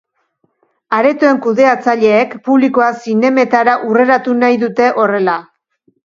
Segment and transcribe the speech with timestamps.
[0.99, 5.37] Aretoen kudeatzaileek publikoa zinemetara hurreratu nahi dute horrela.